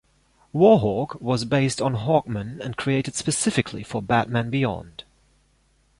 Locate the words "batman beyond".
4.01-5.03